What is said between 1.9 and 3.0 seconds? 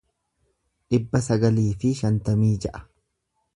shantamii ja'a